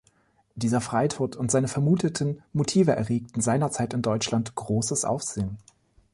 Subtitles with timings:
[0.55, 5.59] Dieser Freitod und seine vermuteten Motive erregten seinerzeit in Deutschland großes Aufsehen.